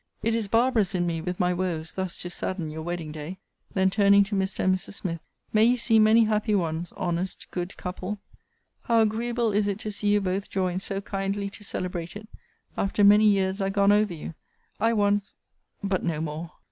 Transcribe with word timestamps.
]'It 0.23 0.33
is 0.33 0.47
barbarous 0.47 0.95
in 0.95 1.05
me, 1.05 1.21
with 1.21 1.39
my 1.39 1.53
woes, 1.53 1.93
thus 1.93 2.17
to 2.17 2.27
sadden 2.27 2.71
your 2.71 2.81
wedding 2.81 3.11
day.' 3.11 3.37
Then 3.75 3.91
turning 3.91 4.23
to 4.23 4.35
Mr. 4.35 4.61
and 4.63 4.73
Mrs. 4.73 4.93
Smith 4.93 5.19
'May 5.53 5.63
you 5.65 5.77
see 5.77 5.99
many 5.99 6.23
happy 6.23 6.55
ones, 6.55 6.91
honest, 6.97 7.45
good 7.51 7.77
couple! 7.77 8.17
how 8.85 9.03
agreeable 9.03 9.51
is 9.51 9.67
it 9.67 9.77
to 9.81 9.91
see 9.91 10.07
you 10.07 10.19
both 10.19 10.49
join 10.49 10.79
so 10.79 11.01
kindly 11.01 11.51
to 11.51 11.63
celebrate 11.63 12.15
it, 12.15 12.27
after 12.75 13.03
many 13.03 13.25
years 13.27 13.61
are 13.61 13.69
gone 13.69 13.91
over 13.91 14.15
you! 14.15 14.33
I 14.79 14.93
once 14.93 15.35
but 15.83 16.03
no 16.03 16.19
more! 16.19 16.53